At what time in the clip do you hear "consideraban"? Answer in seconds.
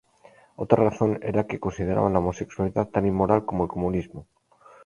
1.65-2.13